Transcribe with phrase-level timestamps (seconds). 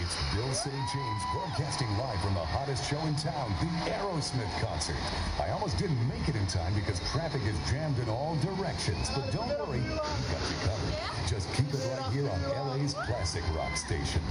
[0.00, 0.74] It's Bill St.
[0.94, 4.94] James broadcasting live from the hottest show in town, the Aerosmith concert.
[5.42, 9.10] I almost didn't make it in time because traffic is jammed in all directions.
[9.12, 10.06] But don't worry, we got
[10.46, 10.94] you covered.
[11.26, 14.22] Just keep it right here on LA's classic rock station.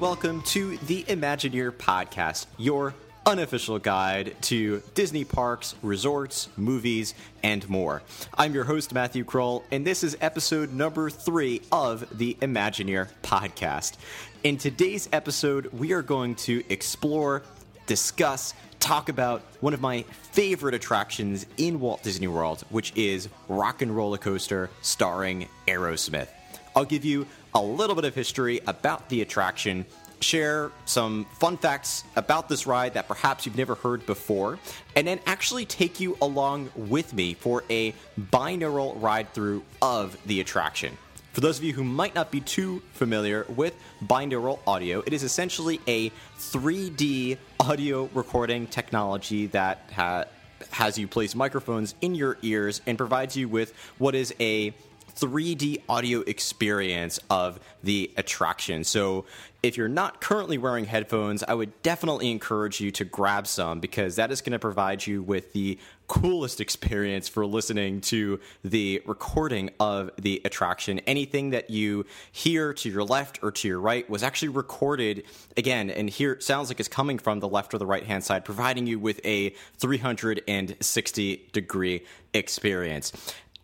[0.00, 2.94] Welcome to the Imagineer podcast, your
[3.26, 8.00] unofficial guide to Disney parks, resorts, movies, and more.
[8.38, 13.98] I'm your host, Matthew Kroll, and this is episode number three of the Imagineer podcast.
[14.42, 17.42] In today's episode, we are going to explore,
[17.84, 23.82] discuss, talk about one of my favorite attractions in Walt Disney World, which is Rock
[23.82, 26.28] and Roller Coaster starring Aerosmith.
[26.74, 29.86] I'll give you a little bit of history about the attraction,
[30.20, 34.58] share some fun facts about this ride that perhaps you've never heard before,
[34.94, 40.40] and then actually take you along with me for a binaural ride through of the
[40.40, 40.96] attraction.
[41.32, 45.22] For those of you who might not be too familiar with binaural audio, it is
[45.22, 50.24] essentially a 3D audio recording technology that ha-
[50.72, 54.74] has you place microphones in your ears and provides you with what is a
[55.20, 58.84] 3D audio experience of the attraction.
[58.84, 59.26] So,
[59.62, 64.16] if you're not currently wearing headphones, I would definitely encourage you to grab some because
[64.16, 69.68] that is going to provide you with the coolest experience for listening to the recording
[69.78, 71.00] of the attraction.
[71.00, 75.24] Anything that you hear to your left or to your right was actually recorded
[75.58, 78.24] again, and here it sounds like it's coming from the left or the right hand
[78.24, 83.12] side, providing you with a 360 degree experience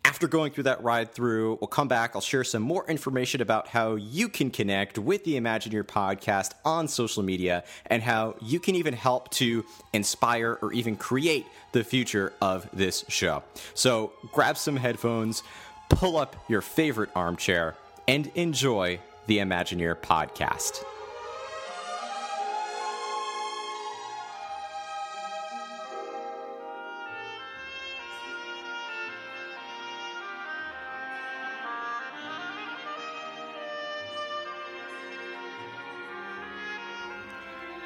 [0.07, 2.11] after going through that ride through, we'll come back.
[2.15, 6.87] I'll share some more information about how you can connect with the Imagineer podcast on
[6.87, 12.31] social media and how you can even help to inspire or even create the future
[12.41, 13.43] of this show.
[13.73, 15.43] So grab some headphones,
[15.89, 17.75] pull up your favorite armchair,
[18.07, 20.85] and enjoy the Imagineer podcast.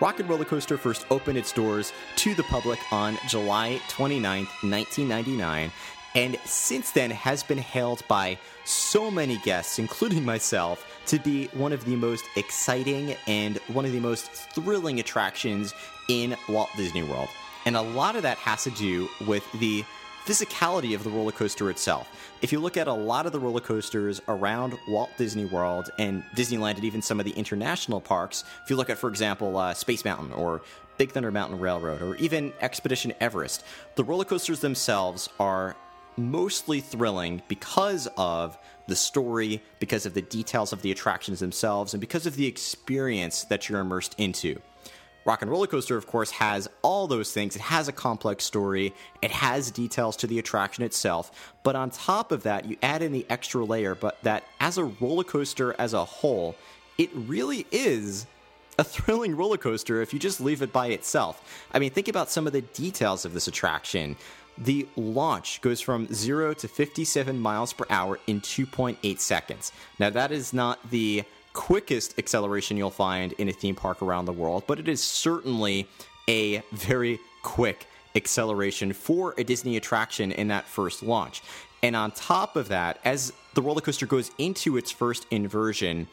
[0.01, 5.71] Rock and Roller Coaster first opened its doors to the public on July 29, 1999,
[6.15, 11.71] and since then has been hailed by so many guests, including myself, to be one
[11.71, 15.71] of the most exciting and one of the most thrilling attractions
[16.09, 17.29] in Walt Disney World.
[17.67, 19.85] And a lot of that has to do with the
[20.25, 22.07] physicality of the roller coaster itself.
[22.41, 26.23] If you look at a lot of the roller coasters around Walt Disney World and
[26.35, 29.73] Disneyland and even some of the international parks, if you look at, for example, uh,
[29.73, 30.61] Space Mountain or
[30.97, 33.63] Big Thunder Mountain Railroad or even Expedition Everest,
[33.95, 35.75] the roller coasters themselves are
[36.17, 42.01] mostly thrilling because of the story, because of the details of the attractions themselves, and
[42.01, 44.59] because of the experience that you're immersed into.
[45.23, 47.55] Rock and Roller Coaster, of course, has all those things.
[47.55, 52.31] It has a complex story, it has details to the attraction itself, but on top
[52.31, 55.93] of that, you add in the extra layer, but that as a roller coaster as
[55.93, 56.55] a whole,
[56.97, 58.25] it really is
[58.79, 61.65] a thrilling roller coaster if you just leave it by itself.
[61.71, 64.15] I mean, think about some of the details of this attraction.
[64.57, 69.71] The launch goes from 0 to 57 miles per hour in 2.8 seconds.
[69.97, 71.23] Now, that is not the
[71.53, 75.87] quickest acceleration you'll find in a theme park around the world, but it is certainly
[76.29, 81.41] a very quick acceleration for a Disney attraction in that first launch.
[81.83, 86.07] And on top of that, as the roller coaster goes into its first inversion,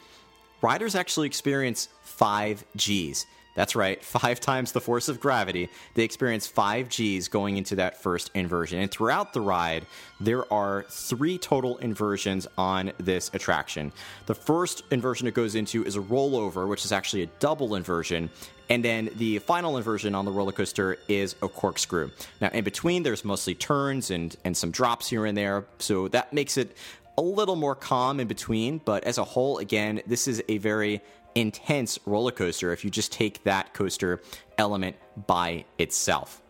[0.61, 3.25] riders actually experience 5 Gs.
[3.59, 5.67] That's right, five times the force of gravity.
[5.93, 8.79] They experience five Gs going into that first inversion.
[8.79, 9.85] And throughout the ride,
[10.21, 13.91] there are three total inversions on this attraction.
[14.27, 18.29] The first inversion it goes into is a rollover, which is actually a double inversion.
[18.69, 22.11] And then the final inversion on the roller coaster is a corkscrew.
[22.39, 25.65] Now, in between, there's mostly turns and, and some drops here and there.
[25.79, 26.77] So that makes it
[27.17, 28.77] a little more calm in between.
[28.77, 31.01] But as a whole, again, this is a very
[31.35, 34.21] intense roller coaster if you just take that coaster
[34.57, 34.95] element
[35.27, 36.41] by itself.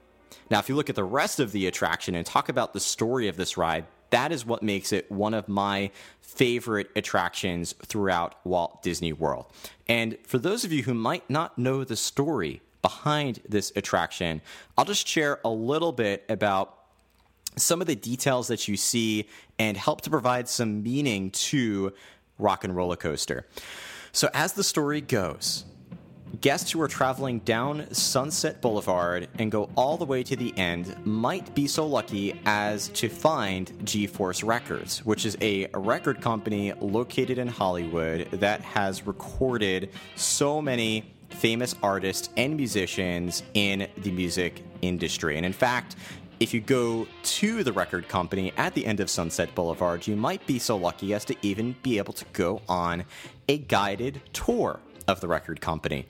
[0.49, 3.27] Now, if you look at the rest of the attraction and talk about the story
[3.27, 5.91] of this ride, that is what makes it one of my
[6.21, 9.45] favorite attractions throughout Walt Disney World.
[9.87, 14.41] And for those of you who might not know the story behind this attraction,
[14.77, 16.75] I'll just share a little bit about
[17.55, 19.27] some of the details that you see
[19.57, 21.93] and help to provide some meaning to
[22.37, 23.45] Rock and Roller Coaster.
[24.11, 25.65] So, as the story goes,
[26.41, 30.95] guests who are traveling down Sunset Boulevard and go all the way to the end
[31.05, 36.73] might be so lucky as to find G Force Records, which is a record company
[36.73, 44.63] located in Hollywood that has recorded so many famous artists and musicians in the music
[44.81, 45.37] industry.
[45.37, 45.95] And in fact,
[46.39, 50.45] if you go to the record company at the end of Sunset Boulevard, you might
[50.47, 53.03] be so lucky as to even be able to go on
[53.49, 56.05] a guided tour of the record company.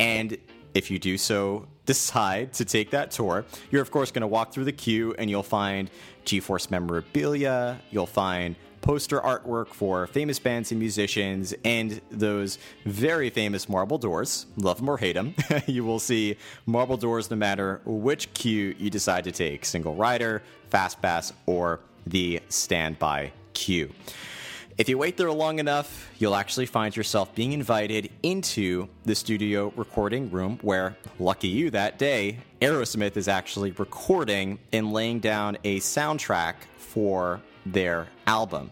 [0.00, 0.36] And
[0.74, 4.52] if you do so decide to take that tour, you're of course going to walk
[4.52, 5.90] through the queue and you'll find
[6.24, 13.30] G Force memorabilia, you'll find poster artwork for famous bands and musicians, and those very
[13.30, 14.46] famous marble doors.
[14.56, 15.34] Love them or hate them.
[15.66, 16.36] you will see
[16.66, 21.80] marble doors no matter which queue you decide to take single rider, fast pass, or
[22.06, 23.92] the standby queue.
[24.78, 29.74] If you wait there long enough, you'll actually find yourself being invited into the studio
[29.76, 35.80] recording room where, lucky you that day, Aerosmith is actually recording and laying down a
[35.80, 38.70] soundtrack for their album.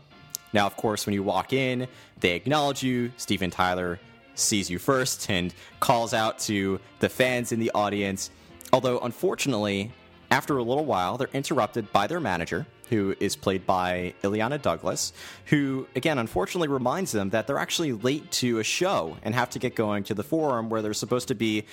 [0.53, 1.89] Now, of course, when you walk in,
[2.21, 3.13] they acknowledge you.
[3.17, 4.01] Steven Tyler
[4.35, 8.31] sees you first and calls out to the fans in the audience.
[8.73, 9.93] Although, unfortunately,
[10.31, 15.13] after a little while, they're interrupted by their manager, who is played by Illeana Douglas,
[15.47, 19.59] who, again, unfortunately reminds them that they're actually late to a show and have to
[19.59, 21.65] get going to the forum where they're supposed to be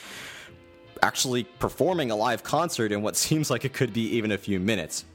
[1.01, 4.59] actually performing a live concert in what seems like it could be even a few
[4.59, 5.05] minutes.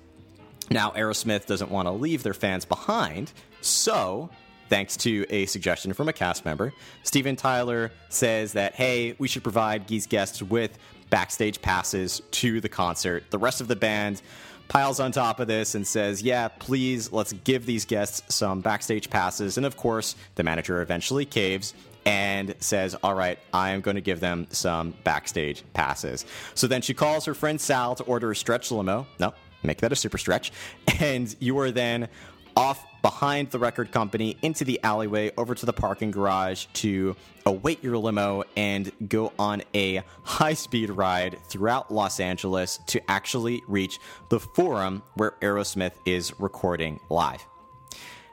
[0.70, 4.30] Now, Aerosmith doesn't want to leave their fans behind, so
[4.68, 6.72] thanks to a suggestion from a cast member,
[7.02, 10.78] Steven Tyler says that, hey, we should provide these guests with
[11.10, 13.24] backstage passes to the concert.
[13.30, 14.22] The rest of the band
[14.68, 19.10] piles on top of this and says, yeah, please, let's give these guests some backstage
[19.10, 19.56] passes.
[19.56, 21.74] And of course, the manager eventually caves
[22.06, 26.24] and says, All right, I am going to give them some backstage passes.
[26.54, 29.06] So then she calls her friend Sal to order a stretch limo.
[29.18, 30.52] No, make that a super stretch.
[31.00, 32.08] And you are then
[32.56, 37.16] off behind the record company into the alleyway over to the parking garage to
[37.46, 43.62] await your limo and go on a high speed ride throughout Los Angeles to actually
[43.66, 43.98] reach
[44.28, 47.44] the forum where Aerosmith is recording live.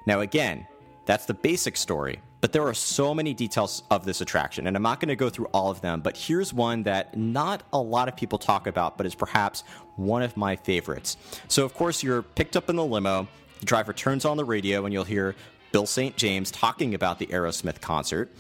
[0.06, 0.68] Now, again,
[1.06, 4.84] that's the basic story, but there are so many details of this attraction, and I'm
[4.84, 8.08] not going to go through all of them, but here's one that not a lot
[8.08, 9.64] of people talk about, but is perhaps
[9.96, 11.18] one of my favorites.
[11.48, 13.28] So, of course, you're picked up in the limo
[13.60, 15.36] the driver turns on the radio and you'll hear
[15.72, 16.16] Bill St.
[16.16, 18.32] James talking about the Aerosmith concert,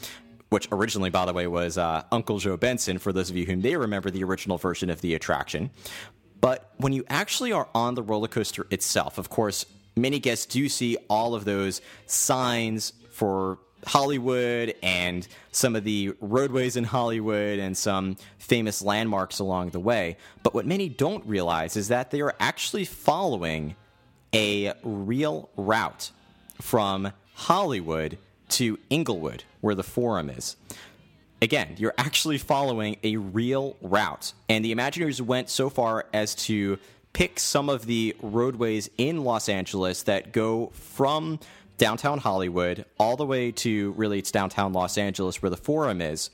[0.50, 3.56] which originally, by the way, was uh, Uncle Joe Benson, for those of you who
[3.58, 5.70] may remember the original version of the attraction.
[6.40, 9.66] But when you actually are on the roller coaster itself, of course,
[9.96, 16.76] many guests do see all of those signs for Hollywood and some of the roadways
[16.76, 20.18] in Hollywood and some famous landmarks along the way.
[20.44, 23.76] But what many don't realize is that they are actually following
[24.34, 26.12] a real route
[26.62, 28.18] from Hollywood
[28.50, 30.56] to Inglewood, where the forum is.
[31.42, 34.34] Again, you're actually following a real route.
[34.50, 36.80] And the Imagineers went so far as to
[37.14, 41.40] pick some of the roadways in Los Angeles that go from
[41.78, 46.30] downtown Hollywood all the way to really it's downtown Los Angeles where the forum is.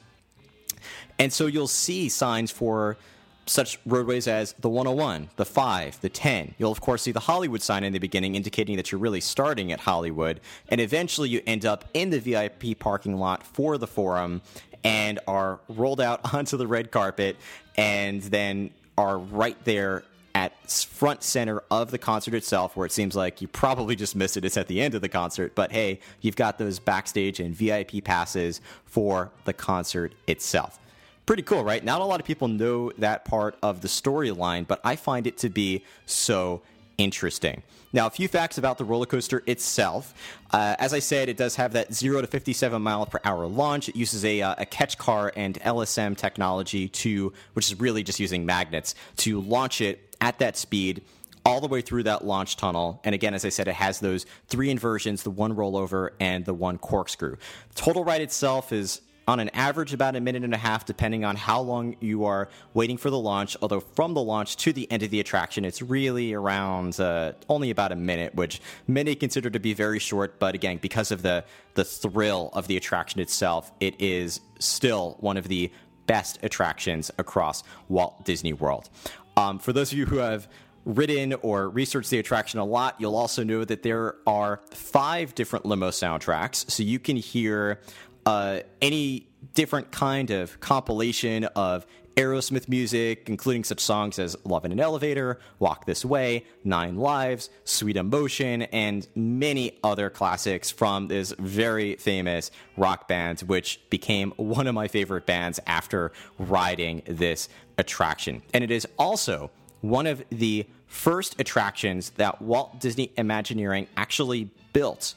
[1.19, 2.97] And so you'll see signs for
[3.45, 6.55] such roadways as the 101, the 5, the 10.
[6.57, 9.71] You'll, of course, see the Hollywood sign in the beginning indicating that you're really starting
[9.71, 10.39] at Hollywood.
[10.69, 14.41] And eventually you end up in the VIP parking lot for the forum
[14.83, 17.38] and are rolled out onto the red carpet
[17.75, 20.03] and then are right there
[20.36, 24.38] at front center of the concert itself, where it seems like you probably just missed
[24.38, 24.46] it.
[24.46, 28.04] It's at the end of the concert, but hey, you've got those backstage and VIP
[28.04, 30.80] passes for the concert itself
[31.25, 31.84] pretty cool, right?
[31.84, 35.38] Not a lot of people know that part of the storyline, but I find it
[35.40, 36.62] to be so
[36.98, 37.63] interesting.
[37.92, 40.13] Now, a few facts about the roller coaster itself.
[40.52, 43.88] Uh, as I said, it does have that 0 to 57 mile per hour launch.
[43.88, 48.20] It uses a, uh, a catch car and LSM technology to, which is really just
[48.20, 51.03] using magnets, to launch it at that speed
[51.46, 53.01] all the way through that launch tunnel.
[53.03, 56.53] And again, as I said, it has those three inversions the one rollover and the
[56.53, 57.38] one corkscrew.
[57.75, 61.36] Total ride itself is on an average about a minute and a half, depending on
[61.36, 63.55] how long you are waiting for the launch.
[63.62, 67.70] Although from the launch to the end of the attraction, it's really around uh, only
[67.70, 70.39] about a minute, which many consider to be very short.
[70.39, 75.38] But again, because of the the thrill of the attraction itself, it is still one
[75.38, 75.72] of the
[76.05, 78.89] best attractions across Walt Disney World.
[79.36, 80.48] Um, for those of you who have
[80.86, 85.66] ridden or researched the attraction a lot, you'll also know that there are five different
[85.66, 86.70] limo soundtracks.
[86.70, 87.80] So you can hear
[88.25, 94.72] uh, any different kind of compilation of Aerosmith music, including such songs as Love in
[94.72, 101.34] an Elevator, Walk This Way, Nine Lives, Sweet Emotion, and many other classics from this
[101.39, 108.41] very famous rock band, which became one of my favorite bands after riding this attraction.
[108.53, 109.50] And it is also
[109.82, 115.15] one of the first attractions that Walt Disney Imagineering actually built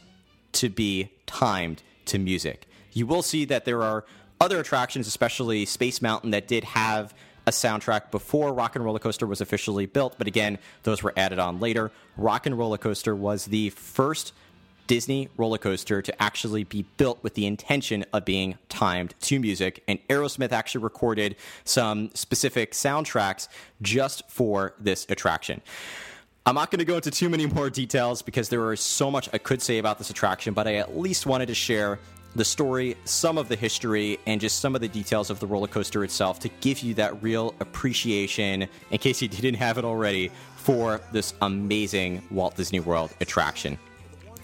[0.53, 2.67] to be timed to music.
[2.93, 4.07] You will see that there are
[4.41, 7.15] other attractions, especially Space Mountain, that did have
[7.47, 11.39] a soundtrack before Rock and Roller Coaster was officially built, but again, those were added
[11.39, 11.93] on later.
[12.17, 14.33] Rock and Roller Coaster was the first
[14.87, 19.83] Disney roller coaster to actually be built with the intention of being timed to music.
[19.89, 23.49] And Aerosmith actually recorded some specific soundtracks
[23.83, 25.61] just for this attraction.
[26.45, 29.29] I'm not going to go into too many more details because there is so much
[29.33, 31.99] I could say about this attraction, but I at least wanted to share
[32.37, 35.67] the story, some of the history, and just some of the details of the roller
[35.67, 40.31] coaster itself to give you that real appreciation, in case you didn't have it already,
[40.57, 43.79] for this amazing Walt Disney World attraction.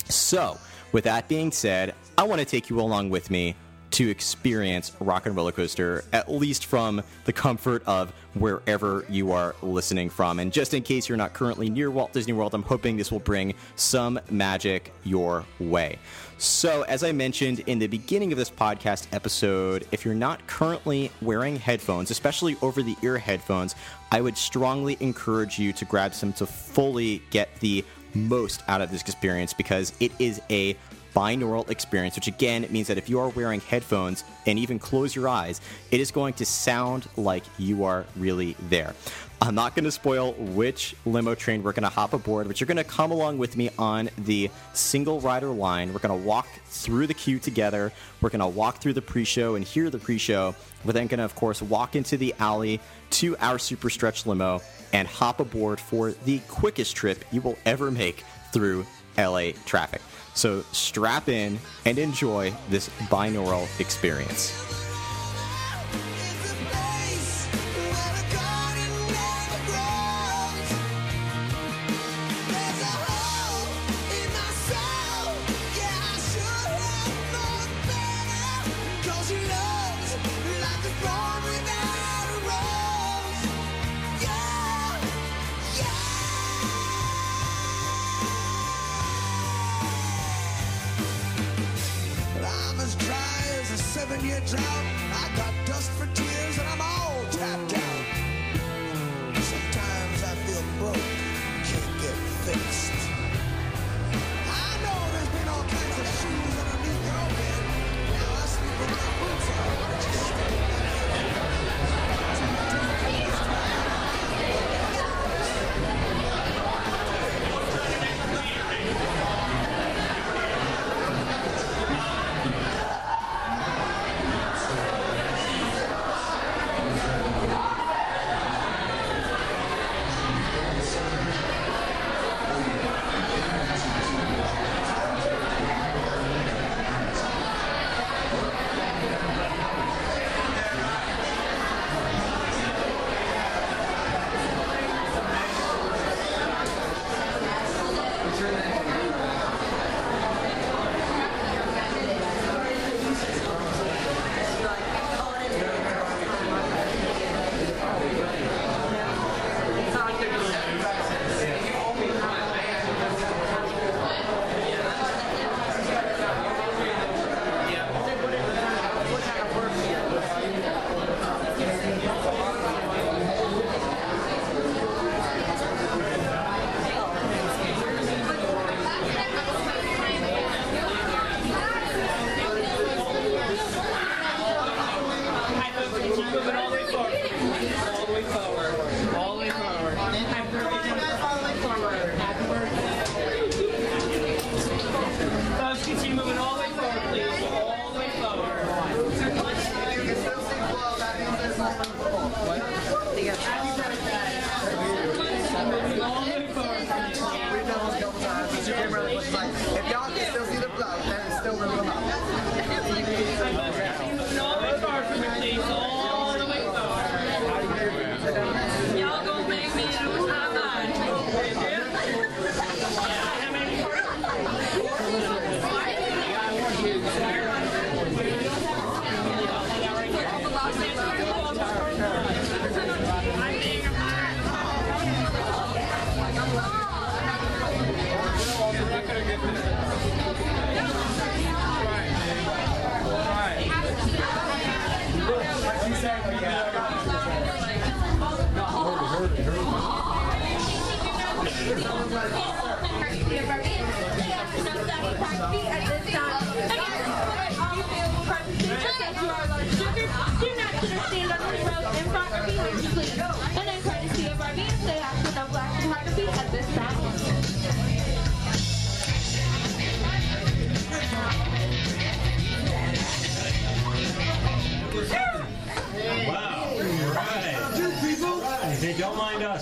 [0.09, 0.59] So,
[0.93, 3.55] with that being said, I want to take you along with me
[3.93, 9.55] to experience Rock and Roller Coaster, at least from the comfort of wherever you are
[9.63, 10.39] listening from.
[10.39, 13.21] And just in case you're not currently near Walt Disney World, I'm hoping this will
[13.21, 15.99] bring some magic your way.
[16.39, 21.13] So, as I mentioned in the beginning of this podcast episode, if you're not currently
[21.21, 23.77] wearing headphones, especially over the ear headphones,
[24.11, 27.85] I would strongly encourage you to grab some to fully get the
[28.15, 30.77] most out of this experience because it is a
[31.15, 35.29] binaural experience, which again means that if you are wearing headphones and even close your
[35.29, 38.95] eyes, it is going to sound like you are really there.
[39.43, 42.67] I'm not going to spoil which limo train we're going to hop aboard, but you're
[42.69, 45.93] going to come along with me on the single rider line.
[45.93, 47.93] We're going to walk through the queue together.
[48.21, 50.55] We're going to walk through the pre show and hear the pre show.
[50.85, 52.79] We're then going to, of course, walk into the alley
[53.11, 54.61] to our super stretch limo
[54.93, 58.87] and hop aboard for the quickest trip you will ever make through
[59.19, 60.03] LA traffic.
[60.35, 64.82] So strap in and enjoy this binaural experience.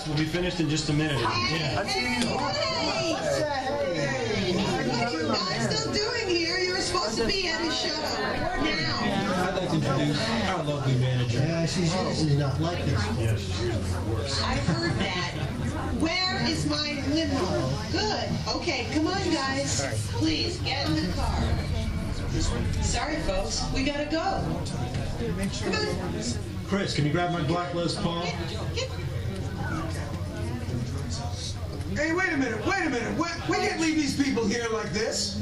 [0.05, 0.07] Don't mind us.
[0.07, 1.19] We'll be finished in just a minute.
[1.19, 1.75] Yeah.
[1.75, 1.99] What are
[5.11, 6.57] you guys still doing here?
[6.59, 8.01] You were supposed to be at a show.
[8.63, 8.99] Now.
[9.43, 11.39] I'd like to introduce our lovely manager.
[11.39, 13.05] Yeah, she's usually not like this.
[13.19, 14.41] Yes.
[14.43, 15.33] I heard that.
[15.99, 17.69] Where is my limo?
[17.91, 18.29] Good.
[18.55, 19.81] Okay, come on, guys.
[20.13, 21.43] Please get in the car.
[22.81, 23.61] Sorry, folks.
[23.73, 24.41] We gotta go.
[25.61, 26.33] Come on.
[26.67, 28.25] Chris, can you grab my black Les Paul?
[31.95, 33.13] Get, Hey, wait a minute, wait a minute.
[33.15, 35.39] We, we can't leave these people here like this.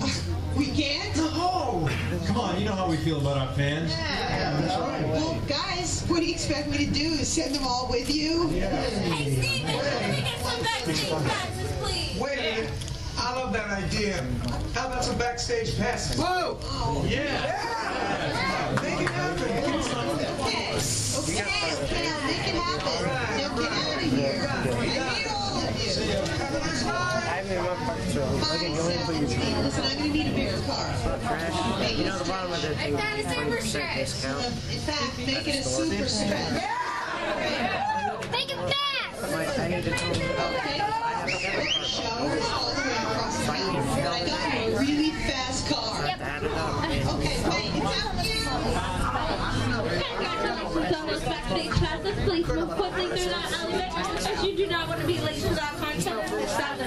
[0.55, 1.15] we can't?
[1.17, 1.89] No!
[2.25, 3.91] Come on, you know how we feel about our fans.
[3.91, 4.59] Yeah.
[4.67, 5.07] yeah right.
[5.09, 7.15] Well, guys, what do you expect me to do?
[7.17, 8.49] Send them all with you?
[8.49, 8.69] Yeah.
[8.69, 12.19] Hey, Steven, can we get some backstage passes, please?
[12.19, 12.71] Wait a minute.
[13.17, 14.25] I love that idea.
[14.73, 16.19] How about some backstage passes?
[16.19, 16.57] Whoa!
[17.05, 18.79] Yeah!
[18.81, 19.43] Make it happen.
[19.43, 20.71] Okay,
[21.19, 21.43] okay,
[21.83, 23.05] okay, I'll make it happen.
[23.37, 24.47] Now get out of here.
[24.49, 25.48] I hate all
[29.09, 29.63] seventeen.
[29.63, 30.85] Listen, I'm gonna need a bigger car.
[31.89, 33.99] You know the bottom of I got a super stretch.
[34.71, 36.63] In fact, make it a super stretch.
[38.31, 39.21] Make it fast!
[39.21, 40.15] The town.
[40.15, 40.69] And
[43.49, 45.28] I you a car.
[52.25, 55.53] Please move quickly through that elevator as you do not want to be late to
[55.53, 56.79] that concert time.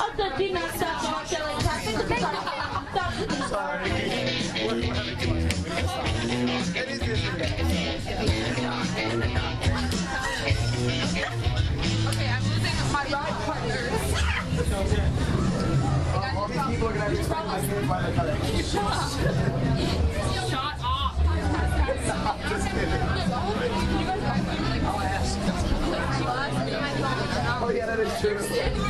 [0.00, 1.94] Also, do not stop showing traffic.
[1.94, 3.26] Stop the
[12.08, 14.04] Okay, I'm losing my ride partners.
[18.72, 19.53] Shut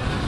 [0.00, 0.23] Bye.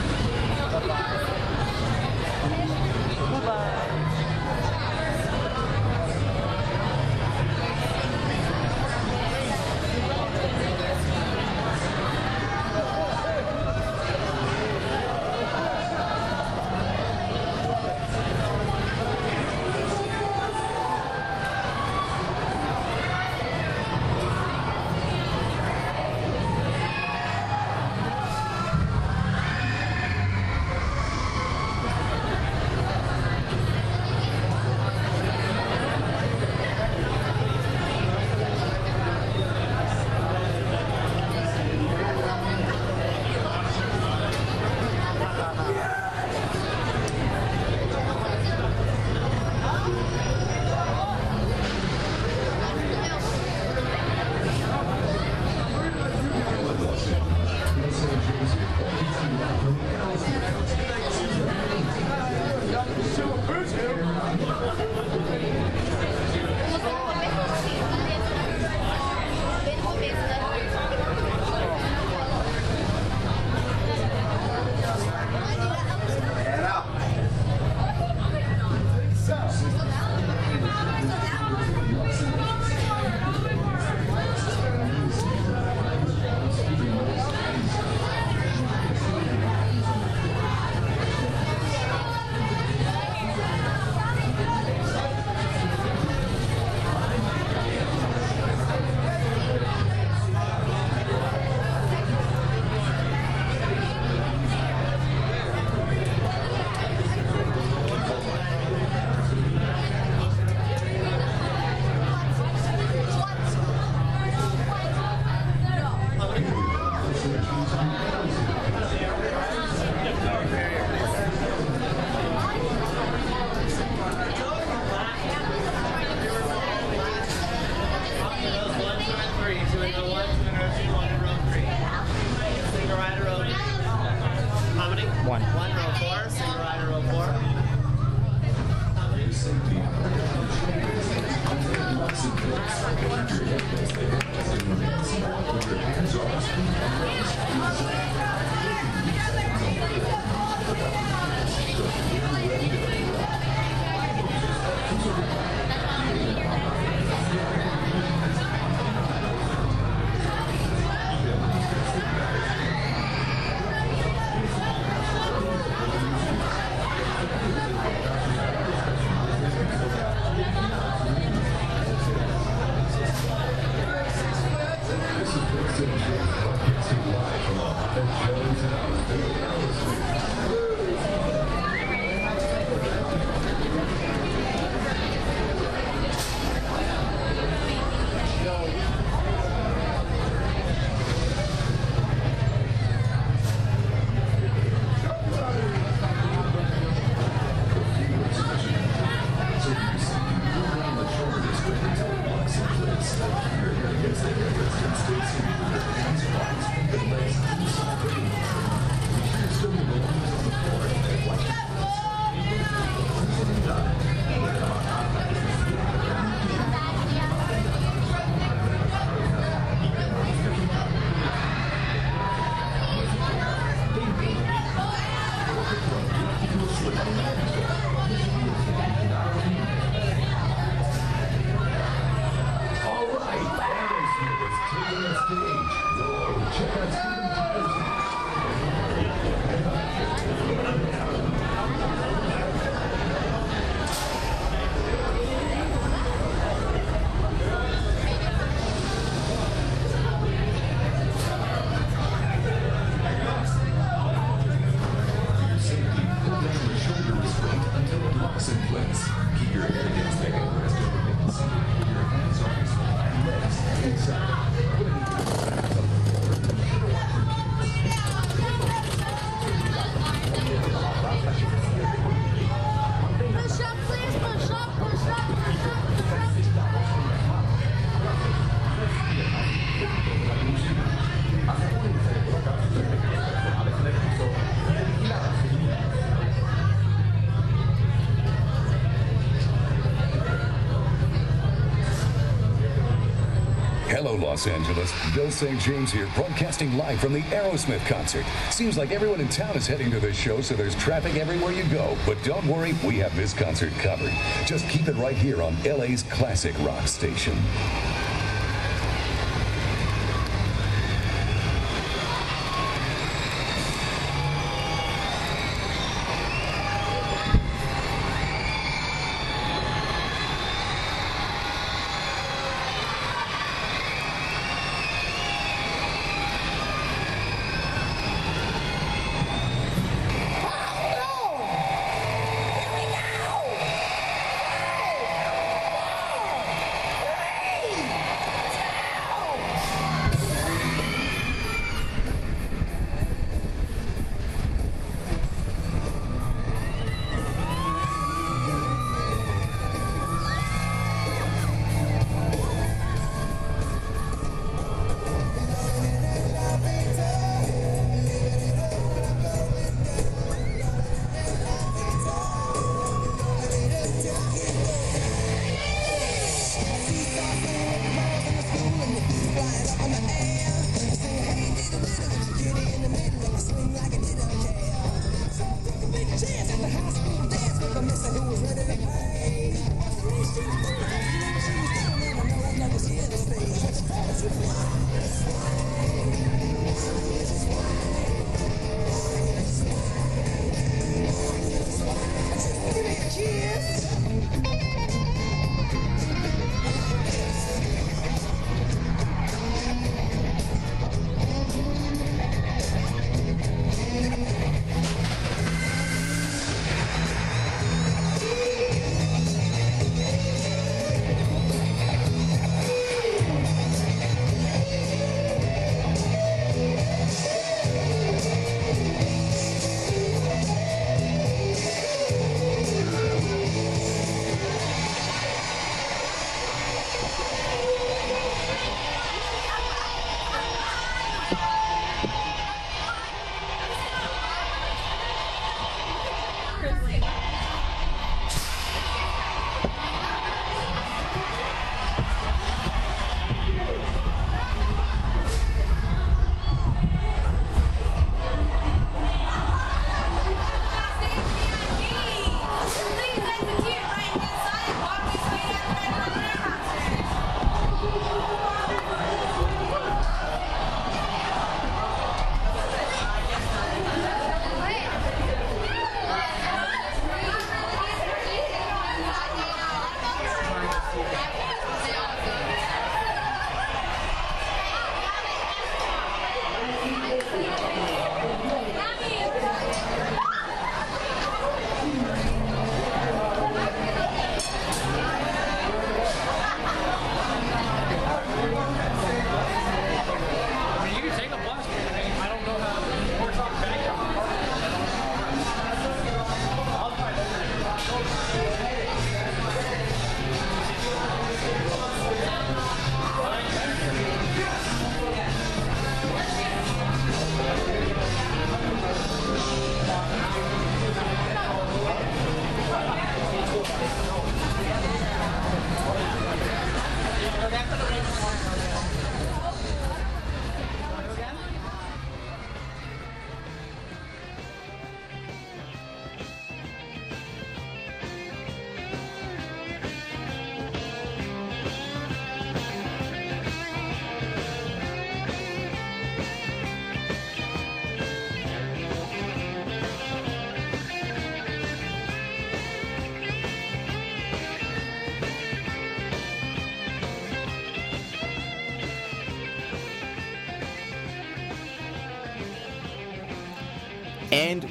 [294.37, 294.92] Los Angeles.
[295.14, 295.59] Bill St.
[295.59, 298.27] James here, broadcasting live from the Aerosmith concert.
[298.51, 301.64] Seems like everyone in town is heading to this show, so there's traffic everywhere you
[301.70, 301.96] go.
[302.05, 304.12] But don't worry, we have this concert covered.
[304.44, 307.35] Just keep it right here on LA's classic rock station.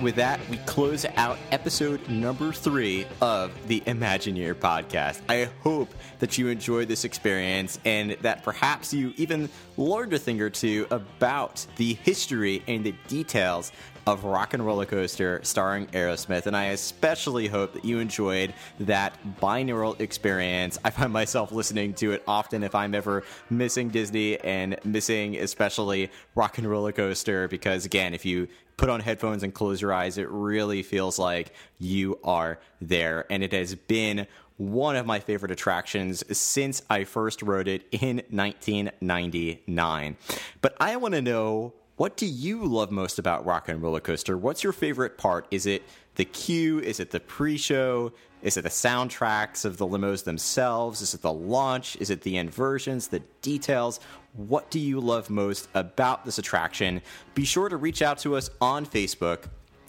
[0.05, 5.19] With that, we close out episode number three of the Imagineer podcast.
[5.27, 10.39] I hope that you enjoyed this experience and that perhaps you even learned a thing
[10.39, 13.71] or two about the history and the details
[14.05, 16.45] of Rock and Roller Coaster starring Aerosmith.
[16.45, 20.77] And I especially hope that you enjoyed that binaural experience.
[20.85, 26.11] I find myself listening to it often if I'm ever missing Disney and missing especially
[26.35, 28.47] Rock and Roller Coaster because, again, if you
[28.77, 33.25] put on headphones and close your eyes, it really feels like you are there.
[33.29, 38.17] And it has been one of my favorite attractions since I first rode it in
[38.29, 40.17] 1999.
[40.61, 44.37] But I want to know what do you love most about Rock and Roller Coaster?
[44.37, 45.47] What's your favorite part?
[45.49, 45.83] Is it
[46.15, 46.79] the queue?
[46.79, 48.11] Is it the pre-show?
[48.41, 51.01] Is it the soundtracks of the limos themselves?
[51.01, 51.95] Is it the launch?
[52.01, 54.01] Is it the inversions, the details?
[54.33, 57.01] What do you love most about this attraction?
[57.33, 59.45] Be sure to reach out to us on Facebook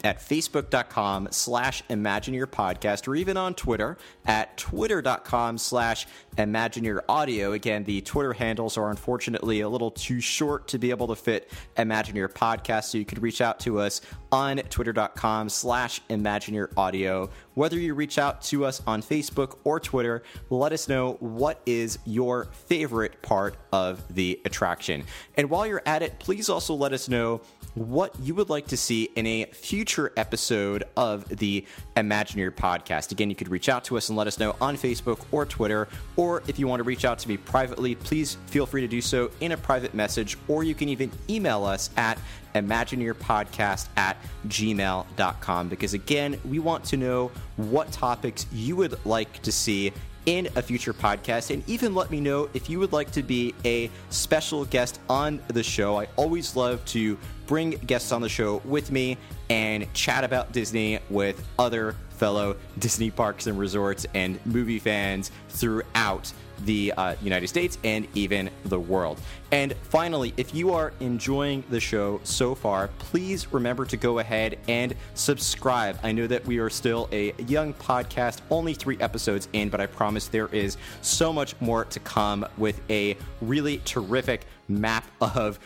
[0.07, 7.53] at facebook.com slash imagineerpodcast or even on Twitter at twitter.com slash imagineeraudio.
[7.53, 11.51] Again, the Twitter handles are unfortunately a little too short to be able to fit
[11.75, 17.29] Imagineer podcast, so you could reach out to us on twitter.com slash imagineeraudio.
[17.53, 21.99] Whether you reach out to us on Facebook or Twitter, let us know what is
[22.05, 25.03] your favorite part of the attraction.
[25.35, 27.41] And while you're at it, please also let us know
[27.77, 33.11] what you would like to see in a future episode of the Imagineer podcast.
[33.11, 35.87] Again, you could reach out to us and let us know on Facebook or Twitter,
[36.15, 39.01] or if you want to reach out to me privately, please feel free to do
[39.01, 42.17] so in a private message, or you can even email us at
[42.55, 49.51] imagineerpodcast at gmail.com because again we want to know what topics you would like to
[49.51, 49.93] see
[50.27, 51.51] in a future podcast.
[51.51, 55.41] And even let me know if you would like to be a special guest on
[55.47, 55.99] the show.
[55.99, 59.17] I always love to bring guests on the show with me
[59.49, 66.33] and chat about disney with other fellow disney parks and resorts and movie fans throughout
[66.65, 69.19] the uh, United States and even the world.
[69.51, 74.59] And finally, if you are enjoying the show so far, please remember to go ahead
[74.67, 75.97] and subscribe.
[76.03, 79.85] I know that we are still a young podcast, only three episodes in, but I
[79.85, 85.59] promise there is so much more to come with a really terrific map of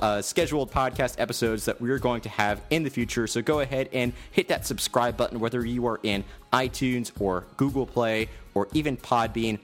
[0.00, 3.26] uh, scheduled podcast episodes that we're going to have in the future.
[3.26, 7.86] So go ahead and hit that subscribe button, whether you are in iTunes or Google
[7.86, 9.58] Play or even Podbean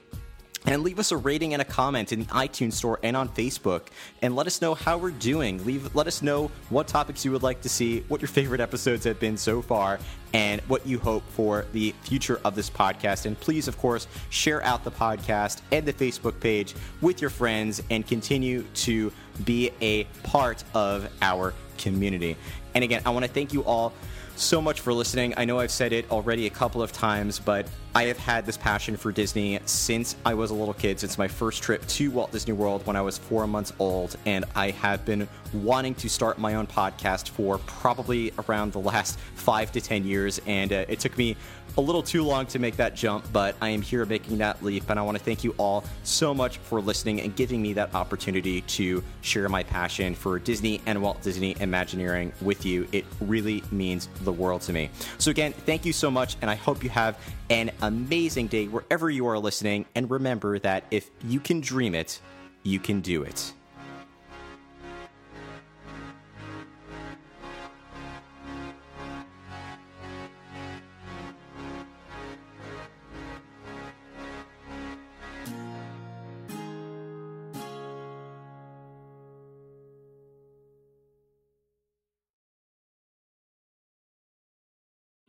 [0.65, 3.87] and leave us a rating and a comment in the iTunes store and on Facebook
[4.21, 5.63] and let us know how we're doing.
[5.65, 9.03] Leave let us know what topics you would like to see, what your favorite episodes
[9.05, 9.99] have been so far,
[10.33, 13.25] and what you hope for the future of this podcast.
[13.25, 17.81] And please, of course, share out the podcast and the Facebook page with your friends
[17.89, 19.11] and continue to
[19.43, 22.37] be a part of our community.
[22.75, 23.93] And again, I want to thank you all
[24.35, 25.33] so much for listening.
[25.37, 28.55] I know I've said it already a couple of times, but I have had this
[28.55, 32.31] passion for Disney since I was a little kid, since my first trip to Walt
[32.31, 34.15] Disney World when I was four months old.
[34.25, 39.19] And I have been wanting to start my own podcast for probably around the last
[39.35, 40.39] five to 10 years.
[40.47, 41.35] And uh, it took me
[41.77, 44.89] a little too long to make that jump, but I am here making that leap.
[44.89, 47.93] And I want to thank you all so much for listening and giving me that
[47.95, 52.87] opportunity to share my passion for Disney and Walt Disney Imagineering with you.
[52.91, 54.89] It really means the world to me.
[55.17, 56.35] So, again, thank you so much.
[56.41, 57.17] And I hope you have
[57.49, 59.85] an amazing day wherever you are listening.
[59.95, 62.19] And remember that if you can dream it,
[62.63, 63.53] you can do it.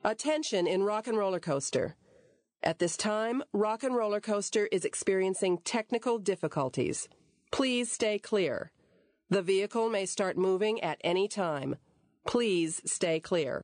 [0.04, 1.96] Attention in Rock 'n' Roller Coaster.
[2.64, 7.08] At this time, Rock 'n' Roller Coaster is experiencing technical difficulties.
[7.50, 8.70] Please stay clear.
[9.28, 11.74] The vehicle may start moving at any time.
[12.24, 13.62] Please stay clear.